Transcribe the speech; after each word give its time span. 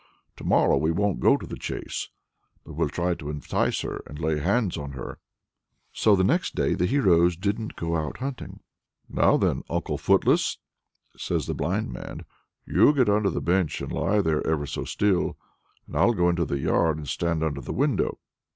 To 0.37 0.43
morrow 0.43 0.77
we 0.77 0.89
won't 0.89 1.19
go 1.19 1.37
to 1.37 1.45
the 1.45 1.59
chase, 1.59 2.09
but 2.65 2.73
we'll 2.73 2.89
try 2.89 3.13
to 3.13 3.29
entice 3.29 3.81
her 3.81 4.01
and 4.07 4.17
lay 4.17 4.39
hands 4.39 4.75
upon 4.75 4.93
her!" 4.93 5.19
So 5.93 6.15
next 6.15 6.57
morning 6.57 6.77
the 6.77 6.87
heroes 6.87 7.35
didn't 7.37 7.75
go 7.75 7.95
out 7.95 8.17
hunting. 8.17 8.61
"Now 9.07 9.37
then, 9.37 9.61
Uncle 9.69 9.99
Footless!" 9.99 10.57
says 11.15 11.45
the 11.45 11.53
blind 11.53 11.93
man, 11.93 12.25
"you 12.65 12.93
get 12.93 13.09
under 13.09 13.29
the 13.29 13.41
bench, 13.41 13.79
and 13.79 13.91
lie 13.91 14.21
there 14.21 14.41
ever 14.47 14.65
so 14.65 14.85
still, 14.85 15.37
and 15.85 15.95
I'll 15.95 16.13
go 16.13 16.29
into 16.29 16.45
the 16.45 16.57
yard 16.57 16.97
and 16.97 17.07
stand 17.07 17.43
under 17.43 17.61
the 17.61 17.71
window. 17.71 18.17